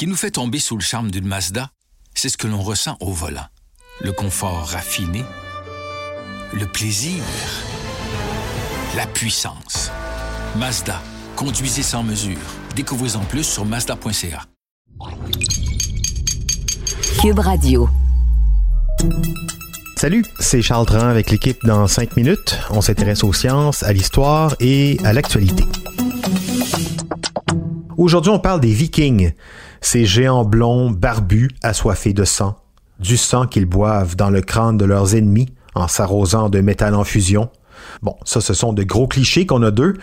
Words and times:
qui 0.00 0.06
nous 0.06 0.16
fait 0.16 0.30
tomber 0.30 0.58
sous 0.58 0.78
le 0.78 0.82
charme 0.82 1.10
d'une 1.10 1.26
Mazda, 1.26 1.72
c'est 2.14 2.30
ce 2.30 2.38
que 2.38 2.46
l'on 2.46 2.62
ressent 2.62 2.96
au 3.00 3.12
volant. 3.12 3.44
Le 4.00 4.12
confort 4.12 4.66
raffiné, 4.66 5.22
le 6.54 6.64
plaisir, 6.64 7.22
la 8.96 9.06
puissance. 9.06 9.90
Mazda, 10.56 11.02
conduisez 11.36 11.82
sans 11.82 12.02
mesure. 12.02 12.38
Découvrez 12.74 13.14
en 13.14 13.26
plus 13.26 13.44
sur 13.44 13.66
mazda.ca. 13.66 14.46
Cube 17.20 17.38
Radio. 17.38 17.86
Salut, 19.96 20.24
c'est 20.38 20.62
Charles 20.62 20.86
Tran 20.86 21.08
avec 21.08 21.30
l'équipe 21.30 21.58
dans 21.64 21.86
5 21.86 22.16
minutes. 22.16 22.58
On 22.70 22.80
s'intéresse 22.80 23.22
aux 23.22 23.34
sciences, 23.34 23.82
à 23.82 23.92
l'histoire 23.92 24.56
et 24.60 24.96
à 25.04 25.12
l'actualité. 25.12 25.64
Aujourd'hui, 27.98 28.30
on 28.30 28.38
parle 28.38 28.62
des 28.62 28.72
Vikings, 28.72 29.34
ces 29.80 30.04
géants 30.04 30.44
blonds, 30.44 30.90
barbus, 30.90 31.50
assoiffés 31.62 32.12
de 32.12 32.24
sang, 32.24 32.56
du 32.98 33.16
sang 33.16 33.46
qu'ils 33.46 33.66
boivent 33.66 34.16
dans 34.16 34.30
le 34.30 34.42
crâne 34.42 34.76
de 34.76 34.84
leurs 34.84 35.14
ennemis 35.14 35.48
en 35.74 35.88
s'arrosant 35.88 36.48
de 36.48 36.60
métal 36.60 36.94
en 36.94 37.04
fusion, 37.04 37.50
Bon, 38.02 38.16
ça, 38.24 38.40
ce 38.40 38.54
sont 38.54 38.72
de 38.72 38.82
gros 38.82 39.06
clichés 39.06 39.46
qu'on 39.46 39.62
a 39.62 39.70
d'eux, 39.70 39.94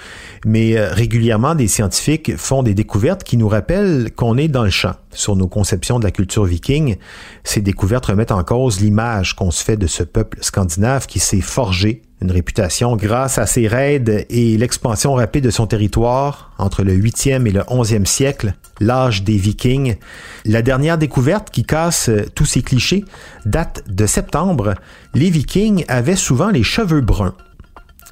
mais 0.46 0.78
euh, 0.78 0.94
régulièrement, 0.94 1.56
des 1.56 1.68
scientifiques 1.68 2.36
font 2.38 2.64
des 2.64 2.74
découvertes 2.74 3.24
qui 3.24 3.38
nous 3.38 3.48
rappellent 3.48 4.12
qu'on 4.16 4.38
est 4.38 4.48
dans 4.48 4.64
le 4.64 4.70
champ 4.70 4.94
sur 5.12 5.36
nos 5.36 5.48
conceptions 5.48 6.00
de 6.00 6.04
la 6.04 6.12
culture 6.12 6.46
viking. 6.46 6.98
Ces 7.44 7.62
découvertes 7.62 8.06
remettent 8.06 8.32
en 8.32 8.44
cause 8.44 8.80
l'image 8.80 9.36
qu'on 9.36 9.52
se 9.52 9.64
fait 9.64 9.78
de 9.78 9.88
ce 9.88 10.04
peuple 10.04 10.38
scandinave 10.42 11.08
qui 11.08 11.20
s'est 11.20 11.42
forgé 11.42 12.04
une 12.22 12.32
réputation 12.32 12.96
grâce 12.96 13.38
à 13.38 13.46
ses 13.46 13.68
raids 13.68 14.26
et 14.30 14.58
l'expansion 14.58 15.14
rapide 15.14 15.44
de 15.44 15.50
son 15.52 15.68
territoire 15.68 16.52
entre 16.58 16.84
le 16.84 16.94
8e 16.94 17.46
et 17.46 17.52
le 17.52 17.62
11e 17.62 18.06
siècle, 18.06 18.54
l'âge 18.80 19.24
des 19.24 19.38
Vikings. 19.38 19.98
La 20.46 20.62
dernière 20.64 20.98
découverte 20.98 21.52
qui 21.52 21.64
casse 21.64 22.10
euh, 22.10 22.26
tous 22.34 22.46
ces 22.46 22.64
clichés 22.64 23.06
date 23.46 23.84
de 23.88 24.06
septembre. 24.08 24.74
Les 25.14 25.30
Vikings 25.30 25.86
avaient 25.88 26.16
souvent 26.16 26.50
les 26.50 26.64
cheveux 26.64 27.02
bruns. 27.02 27.36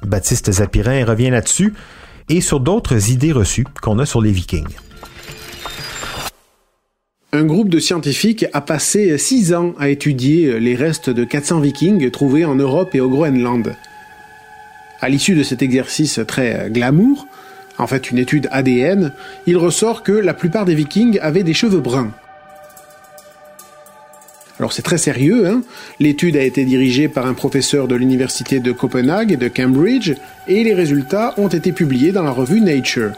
Baptiste 0.04 0.52
Zapirin 0.52 1.04
revient 1.04 1.30
là-dessus 1.30 1.74
et 2.28 2.40
sur 2.40 2.60
d'autres 2.60 3.10
idées 3.10 3.32
reçues 3.32 3.66
qu'on 3.82 3.98
a 3.98 4.06
sur 4.06 4.20
les 4.20 4.32
Vikings. 4.32 4.76
Un 7.32 7.44
groupe 7.44 7.68
de 7.68 7.78
scientifiques 7.78 8.46
a 8.52 8.60
passé 8.60 9.18
six 9.18 9.52
ans 9.52 9.74
à 9.78 9.88
étudier 9.88 10.58
les 10.58 10.74
restes 10.74 11.10
de 11.10 11.24
400 11.24 11.60
Vikings 11.60 12.10
trouvés 12.10 12.44
en 12.44 12.54
Europe 12.54 12.94
et 12.94 13.00
au 13.00 13.10
Groenland. 13.10 13.74
À 15.00 15.08
l'issue 15.08 15.34
de 15.34 15.42
cet 15.42 15.60
exercice 15.60 16.20
très 16.26 16.70
glamour, 16.70 17.26
en 17.78 17.86
fait 17.86 18.10
une 18.10 18.18
étude 18.18 18.48
ADN, 18.52 19.12
il 19.46 19.58
ressort 19.58 20.02
que 20.02 20.12
la 20.12 20.34
plupart 20.34 20.64
des 20.64 20.74
Vikings 20.74 21.18
avaient 21.20 21.42
des 21.42 21.52
cheveux 21.52 21.80
bruns. 21.80 22.12
Alors 24.58 24.72
c'est 24.72 24.82
très 24.82 24.98
sérieux, 24.98 25.46
hein 25.46 25.62
l'étude 26.00 26.36
a 26.36 26.42
été 26.42 26.64
dirigée 26.64 27.08
par 27.08 27.26
un 27.26 27.34
professeur 27.34 27.88
de 27.88 27.94
l'université 27.94 28.58
de 28.58 28.72
Copenhague 28.72 29.32
et 29.32 29.36
de 29.36 29.48
Cambridge, 29.48 30.14
et 30.48 30.64
les 30.64 30.72
résultats 30.72 31.34
ont 31.36 31.48
été 31.48 31.72
publiés 31.72 32.12
dans 32.12 32.22
la 32.22 32.30
revue 32.30 32.60
Nature. 32.60 33.12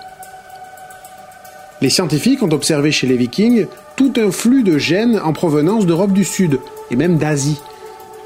Les 1.80 1.90
scientifiques 1.90 2.42
ont 2.42 2.50
observé 2.50 2.90
chez 2.90 3.06
les 3.06 3.16
Vikings 3.16 3.66
tout 3.94 4.12
un 4.16 4.32
flux 4.32 4.64
de 4.64 4.78
gènes 4.78 5.20
en 5.22 5.32
provenance 5.32 5.86
d'Europe 5.86 6.12
du 6.12 6.24
Sud, 6.24 6.58
et 6.90 6.96
même 6.96 7.18
d'Asie, 7.18 7.60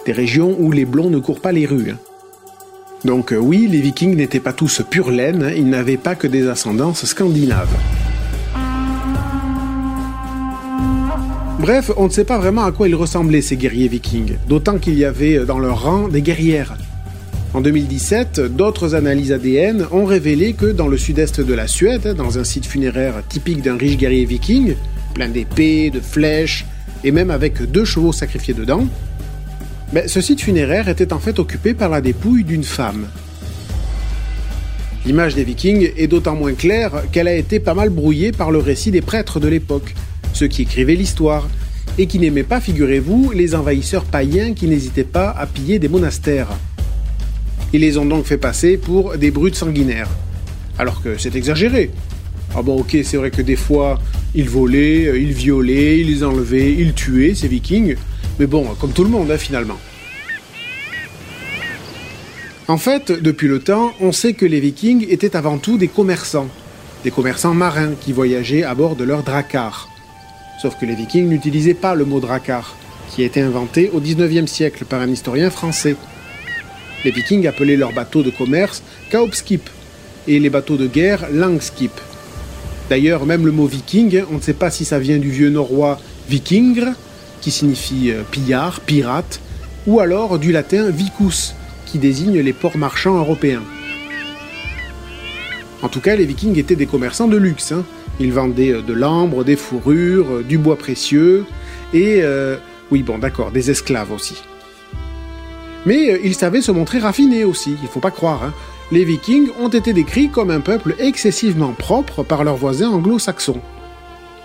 des 0.06 0.12
régions 0.12 0.56
où 0.58 0.72
les 0.72 0.86
blonds 0.86 1.10
ne 1.10 1.18
courent 1.18 1.40
pas 1.40 1.52
les 1.52 1.66
rues. 1.66 1.90
Hein. 1.90 1.98
Donc 3.04 3.32
euh, 3.32 3.36
oui, 3.36 3.66
les 3.68 3.80
Vikings 3.80 4.16
n'étaient 4.16 4.40
pas 4.40 4.52
tous 4.54 4.82
pure 4.88 5.10
laine, 5.10 5.42
hein, 5.42 5.52
ils 5.54 5.68
n'avaient 5.68 5.96
pas 5.98 6.14
que 6.14 6.26
des 6.26 6.48
ascendances 6.48 7.04
scandinaves. 7.04 7.76
Bref, 11.62 11.92
on 11.96 12.06
ne 12.06 12.10
sait 12.10 12.24
pas 12.24 12.38
vraiment 12.38 12.64
à 12.64 12.72
quoi 12.72 12.88
ils 12.88 12.94
ressemblaient 12.96 13.40
ces 13.40 13.56
guerriers 13.56 13.86
vikings, 13.86 14.32
d'autant 14.48 14.78
qu'il 14.78 14.98
y 14.98 15.04
avait 15.04 15.46
dans 15.46 15.60
leur 15.60 15.84
rang 15.84 16.08
des 16.08 16.20
guerrières. 16.20 16.76
En 17.54 17.60
2017, 17.60 18.40
d'autres 18.40 18.96
analyses 18.96 19.30
ADN 19.30 19.86
ont 19.92 20.04
révélé 20.04 20.54
que 20.54 20.66
dans 20.66 20.88
le 20.88 20.96
sud-est 20.96 21.40
de 21.40 21.54
la 21.54 21.68
Suède, 21.68 22.16
dans 22.16 22.36
un 22.36 22.42
site 22.42 22.66
funéraire 22.66 23.22
typique 23.28 23.62
d'un 23.62 23.76
riche 23.76 23.96
guerrier 23.96 24.24
viking, 24.24 24.74
plein 25.14 25.28
d'épées, 25.28 25.90
de 25.90 26.00
flèches, 26.00 26.66
et 27.04 27.12
même 27.12 27.30
avec 27.30 27.62
deux 27.62 27.84
chevaux 27.84 28.12
sacrifiés 28.12 28.54
dedans, 28.54 28.88
ben, 29.92 30.08
ce 30.08 30.20
site 30.20 30.40
funéraire 30.40 30.88
était 30.88 31.12
en 31.12 31.20
fait 31.20 31.38
occupé 31.38 31.74
par 31.74 31.90
la 31.90 32.00
dépouille 32.00 32.42
d'une 32.42 32.64
femme. 32.64 33.06
L'image 35.06 35.36
des 35.36 35.44
vikings 35.44 35.92
est 35.96 36.08
d'autant 36.08 36.34
moins 36.34 36.54
claire 36.54 37.04
qu'elle 37.12 37.28
a 37.28 37.36
été 37.36 37.60
pas 37.60 37.74
mal 37.74 37.90
brouillée 37.90 38.32
par 38.32 38.50
le 38.50 38.58
récit 38.58 38.90
des 38.90 39.00
prêtres 39.00 39.38
de 39.38 39.46
l'époque, 39.46 39.94
ceux 40.32 40.48
qui 40.48 40.62
écrivaient 40.62 40.94
l'histoire, 40.94 41.48
et 41.98 42.06
qui 42.06 42.18
n'aimaient 42.18 42.42
pas, 42.42 42.60
figurez-vous, 42.60 43.32
les 43.34 43.54
envahisseurs 43.54 44.04
païens 44.04 44.54
qui 44.54 44.66
n'hésitaient 44.66 45.04
pas 45.04 45.30
à 45.30 45.46
piller 45.46 45.78
des 45.78 45.88
monastères. 45.88 46.48
Ils 47.72 47.80
les 47.80 47.98
ont 47.98 48.04
donc 48.04 48.24
fait 48.24 48.38
passer 48.38 48.76
pour 48.76 49.16
des 49.16 49.30
brutes 49.30 49.56
sanguinaires. 49.56 50.08
Alors 50.78 51.02
que 51.02 51.18
c'est 51.18 51.34
exagéré. 51.36 51.90
Ah 52.54 52.62
bon 52.62 52.80
ok, 52.80 52.96
c'est 53.02 53.16
vrai 53.16 53.30
que 53.30 53.42
des 53.42 53.56
fois, 53.56 53.98
ils 54.34 54.48
volaient, 54.48 55.20
ils 55.20 55.32
violaient, 55.32 56.00
ils 56.00 56.24
enlevaient, 56.24 56.72
ils 56.72 56.92
tuaient, 56.92 57.34
ces 57.34 57.48
vikings. 57.48 57.96
Mais 58.38 58.46
bon, 58.46 58.66
comme 58.80 58.92
tout 58.92 59.04
le 59.04 59.10
monde, 59.10 59.30
hein, 59.30 59.38
finalement. 59.38 59.78
En 62.68 62.78
fait, 62.78 63.12
depuis 63.12 63.48
le 63.48 63.58
temps, 63.58 63.92
on 64.00 64.12
sait 64.12 64.32
que 64.32 64.46
les 64.46 64.60
vikings 64.60 65.06
étaient 65.08 65.36
avant 65.36 65.58
tout 65.58 65.78
des 65.78 65.88
commerçants. 65.88 66.48
Des 67.04 67.10
commerçants 67.10 67.54
marins 67.54 67.92
qui 68.00 68.12
voyageaient 68.12 68.62
à 68.62 68.74
bord 68.74 68.96
de 68.96 69.04
leurs 69.04 69.22
dracars. 69.22 69.91
Sauf 70.60 70.76
que 70.78 70.86
les 70.86 70.94
Vikings 70.94 71.28
n'utilisaient 71.28 71.74
pas 71.74 71.94
le 71.94 72.04
mot 72.04 72.20
dracar, 72.20 72.76
qui 73.10 73.22
a 73.22 73.26
été 73.26 73.40
inventé 73.40 73.90
au 73.92 74.00
XIXe 74.00 74.50
siècle 74.50 74.84
par 74.84 75.00
un 75.00 75.08
historien 75.08 75.50
français. 75.50 75.96
Les 77.04 77.10
Vikings 77.10 77.46
appelaient 77.46 77.76
leurs 77.76 77.92
bateaux 77.92 78.22
de 78.22 78.30
commerce 78.30 78.82
Kaupskip 79.10 79.68
et 80.28 80.38
les 80.38 80.50
bateaux 80.50 80.76
de 80.76 80.86
guerre 80.86 81.26
Langskip. 81.32 81.92
D'ailleurs, 82.88 83.26
même 83.26 83.46
le 83.46 83.52
mot 83.52 83.66
viking, 83.66 84.22
on 84.30 84.36
ne 84.36 84.40
sait 84.40 84.52
pas 84.52 84.70
si 84.70 84.84
ça 84.84 84.98
vient 84.98 85.18
du 85.18 85.30
vieux 85.30 85.50
norrois 85.50 85.98
vikingr, 86.28 86.92
qui 87.40 87.50
signifie 87.50 88.10
euh, 88.10 88.22
pillard, 88.30 88.80
pirate, 88.80 89.40
ou 89.86 90.00
alors 90.00 90.38
du 90.38 90.52
latin 90.52 90.90
vicus, 90.90 91.54
qui 91.86 91.98
désigne 91.98 92.40
les 92.40 92.52
ports 92.52 92.76
marchands 92.76 93.18
européens. 93.18 93.62
En 95.82 95.88
tout 95.88 96.00
cas, 96.00 96.14
les 96.14 96.24
vikings 96.24 96.58
étaient 96.58 96.76
des 96.76 96.86
commerçants 96.86 97.28
de 97.28 97.36
luxe. 97.36 97.72
Hein. 97.72 97.84
Ils 98.20 98.32
vendaient 98.32 98.72
euh, 98.72 98.82
de 98.82 98.92
l'ambre, 98.92 99.44
des 99.44 99.56
fourrures, 99.56 100.26
euh, 100.30 100.42
du 100.42 100.58
bois 100.58 100.76
précieux 100.76 101.44
et, 101.92 102.20
euh, 102.22 102.56
oui 102.90 103.02
bon 103.02 103.18
d'accord, 103.18 103.50
des 103.50 103.70
esclaves 103.70 104.12
aussi. 104.12 104.42
Mais 105.84 106.20
ils 106.22 106.34
savaient 106.34 106.62
se 106.62 106.70
montrer 106.70 107.00
raffinés 107.00 107.44
aussi, 107.44 107.76
il 107.82 107.88
faut 107.88 108.00
pas 108.00 108.10
croire. 108.10 108.44
Hein. 108.44 108.54
Les 108.92 109.04
Vikings 109.04 109.48
ont 109.58 109.68
été 109.68 109.92
décrits 109.92 110.28
comme 110.28 110.50
un 110.50 110.60
peuple 110.60 110.94
excessivement 110.98 111.72
propre 111.72 112.22
par 112.22 112.44
leurs 112.44 112.56
voisins 112.56 112.90
anglo-saxons. 112.90 113.60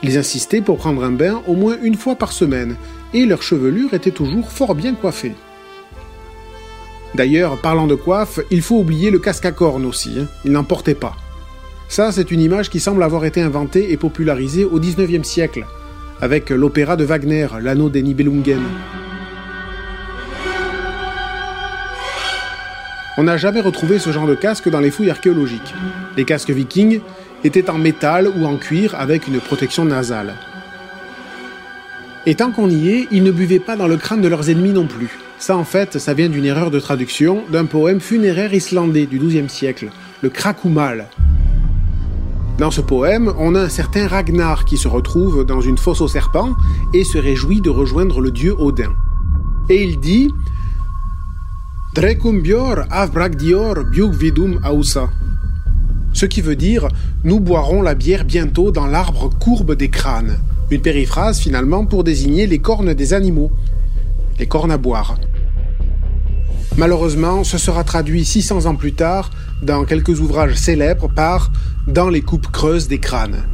Ils 0.04 0.18
insistaient 0.18 0.62
pour 0.62 0.78
prendre 0.78 1.04
un 1.04 1.12
bain 1.12 1.42
au 1.48 1.54
moins 1.54 1.78
une 1.82 1.96
fois 1.96 2.16
par 2.16 2.32
semaine, 2.32 2.76
et 3.14 3.26
leur 3.26 3.42
chevelure 3.42 3.94
était 3.94 4.12
toujours 4.12 4.52
fort 4.52 4.74
bien 4.74 4.94
coiffée. 4.94 5.36
D'ailleurs, 7.16 7.58
parlant 7.58 7.88
de 7.88 7.96
coiffe, 7.96 8.40
il 8.52 8.62
faut 8.62 8.78
oublier 8.78 9.12
le 9.12 9.20
casque 9.20 9.46
à 9.46 9.52
cornes 9.52 9.86
aussi, 9.86 10.20
hein. 10.20 10.28
ils 10.46 10.52
n'en 10.52 10.64
portaient 10.64 10.96
pas. 10.96 11.16
Ça, 11.90 12.12
c'est 12.12 12.32
une 12.32 12.42
image 12.42 12.70
qui 12.70 12.80
semble 12.80 13.02
avoir 13.02 13.26
été 13.26 13.42
inventée 13.42 13.92
et 13.92 13.98
popularisée 13.98 14.66
au 14.66 14.80
XIXe 14.80 15.28
siècle, 15.28 15.66
avec 16.22 16.50
l'opéra 16.50 16.96
de 16.98 17.06
Wagner, 17.06 17.48
L'anneau 17.62 17.90
des 17.90 18.02
Nibelungen. 18.02 18.62
On 23.18 23.24
n'a 23.24 23.38
jamais 23.38 23.62
retrouvé 23.62 23.98
ce 23.98 24.12
genre 24.12 24.28
de 24.28 24.36
casque 24.36 24.70
dans 24.70 24.80
les 24.80 24.92
fouilles 24.92 25.10
archéologiques. 25.10 25.74
Les 26.18 26.26
casques 26.26 26.52
vikings 26.52 27.00
étaient 27.44 27.70
en 27.70 27.78
métal 27.78 28.28
ou 28.28 28.46
en 28.46 28.58
cuir 28.58 28.94
avec 28.94 29.28
une 29.28 29.40
protection 29.40 29.86
nasale. 29.86 30.36
Et 32.28 32.36
tant 32.36 32.52
qu'on 32.52 32.70
y 32.70 32.90
est, 32.90 33.08
ils 33.10 33.24
ne 33.24 33.32
buvaient 33.32 33.60
pas 33.60 33.78
dans 33.78 33.88
le 33.88 33.98
crâne 33.98 34.22
de 34.22 34.28
leurs 34.28 34.50
ennemis 34.50 34.74
non 34.74 34.86
plus. 34.86 35.18
Ça, 35.40 35.56
en 35.56 35.64
fait, 35.64 35.98
ça 35.98 36.14
vient 36.14 36.30
d'une 36.30 36.46
erreur 36.46 36.70
de 36.70 36.80
traduction 36.80 37.44
d'un 37.50 37.66
poème 37.66 38.02
funéraire 38.02 38.54
islandais 38.54 39.06
du 39.06 39.18
XIIe 39.18 39.50
siècle, 39.50 39.88
le 40.22 40.30
Krakumal, 40.30 41.08
dans 42.58 42.72
ce 42.72 42.82
poème, 42.82 43.32
on 43.38 43.54
a 43.54 43.62
un 43.62 43.70
certain 43.70 44.08
Ragnar 44.08 44.66
qui 44.66 44.78
se 44.78 44.88
retrouve 44.88 45.46
dans 45.46 45.62
une 45.62 45.78
fosse 45.78 46.02
aux 46.02 46.08
serpents 46.08 46.56
et 46.92 47.04
se 47.04 47.20
réjouit 47.20 47.62
de 47.62 47.70
rejoindre 47.70 48.20
le 48.20 48.32
dieu 48.32 48.56
Odin. 48.58 48.94
Et 49.70 49.84
il 49.84 50.00
dit 50.00 50.34
Drekumbior 51.94 52.80
avbragdior 52.90 53.76
vidum 54.12 54.60
ausa. 54.68 55.10
Ce 56.14 56.26
qui 56.26 56.42
veut 56.42 56.56
dire 56.56 56.88
Nous 57.24 57.40
boirons 57.40 57.84
la 57.84 57.94
bière 57.94 58.26
bientôt 58.26 58.72
dans 58.72 58.88
l'arbre 58.88 59.30
courbe 59.30 59.76
des 59.76 59.90
crânes. 59.90 60.40
Une 60.72 60.82
périphrase 60.82 61.40
finalement 61.40 61.86
pour 61.86 62.04
désigner 62.04 62.48
les 62.48 62.60
cornes 62.60 62.96
des 62.96 63.14
animaux. 63.14 63.52
Les 64.40 64.48
cornes 64.48 64.72
à 64.72 64.78
boire. 64.78 65.18
Malheureusement, 66.78 67.44
ce 67.44 67.58
sera 67.58 67.84
traduit 67.84 68.24
600 68.24 68.68
ans 68.68 68.76
plus 68.76 68.94
tard 68.94 69.32
dans 69.64 69.84
quelques 69.84 70.20
ouvrages 70.20 70.54
célèbres 70.54 71.10
par 71.10 71.52
Dans 71.88 72.08
les 72.08 72.22
coupes 72.22 72.52
creuses 72.52 72.88
des 72.88 73.00
crânes. 73.00 73.46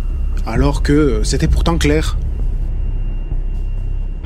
Alors 0.46 0.84
que 0.84 1.22
c'était 1.24 1.48
pourtant 1.48 1.78
clair. 1.78 2.18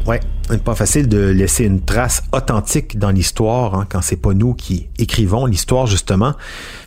Ouais, 0.08 0.20
pas 0.64 0.74
facile 0.74 1.08
de 1.08 1.20
laisser 1.20 1.66
une 1.66 1.82
trace 1.82 2.24
authentique 2.32 2.98
dans 2.98 3.12
l'histoire 3.12 3.76
hein, 3.76 3.86
quand 3.88 4.02
c'est 4.02 4.16
pas 4.16 4.34
nous 4.34 4.56
qui 4.56 4.88
écrivons 4.98 5.46
l'histoire 5.46 5.86
justement. 5.86 6.34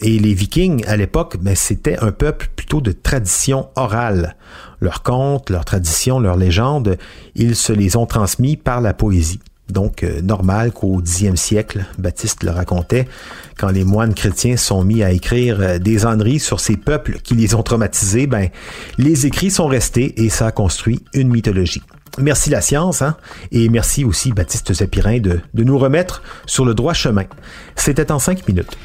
Et 0.00 0.18
les 0.18 0.34
Vikings 0.34 0.84
à 0.88 0.96
l'époque, 0.96 1.36
ben, 1.40 1.54
c'était 1.54 1.98
un 1.98 2.10
peuple 2.10 2.48
plutôt 2.56 2.80
de 2.80 2.90
tradition 2.90 3.68
orale. 3.76 4.36
Leurs 4.80 5.04
contes, 5.04 5.48
leurs 5.50 5.64
traditions, 5.64 6.18
leurs 6.18 6.36
légendes, 6.36 6.98
ils 7.36 7.54
se 7.54 7.72
les 7.72 7.94
ont 7.94 8.06
transmis 8.06 8.56
par 8.56 8.80
la 8.80 8.94
poésie. 8.94 9.40
Donc, 9.70 10.02
euh, 10.02 10.20
normal 10.22 10.72
qu'au 10.72 11.00
Xe 11.00 11.34
siècle, 11.34 11.84
Baptiste 11.98 12.42
le 12.42 12.50
racontait, 12.50 13.06
quand 13.58 13.70
les 13.70 13.84
moines 13.84 14.14
chrétiens 14.14 14.56
sont 14.56 14.84
mis 14.84 15.02
à 15.02 15.10
écrire 15.10 15.58
euh, 15.60 15.78
des 15.78 16.06
âneries 16.06 16.40
sur 16.40 16.60
ces 16.60 16.76
peuples 16.76 17.18
qui 17.22 17.34
les 17.34 17.54
ont 17.54 17.62
traumatisés, 17.62 18.26
ben, 18.26 18.48
les 18.98 19.26
écrits 19.26 19.50
sont 19.50 19.66
restés 19.66 20.22
et 20.22 20.28
ça 20.28 20.48
a 20.48 20.52
construit 20.52 21.00
une 21.14 21.28
mythologie. 21.28 21.82
Merci 22.18 22.50
la 22.50 22.60
science, 22.60 23.02
hein? 23.02 23.16
et 23.52 23.68
merci 23.68 24.04
aussi 24.04 24.32
Baptiste 24.32 24.72
Zapirin 24.74 25.20
de, 25.20 25.40
de 25.54 25.64
nous 25.64 25.78
remettre 25.78 26.22
sur 26.44 26.64
le 26.64 26.74
droit 26.74 26.92
chemin. 26.92 27.24
C'était 27.76 28.10
en 28.10 28.18
cinq 28.18 28.46
minutes. 28.48 28.76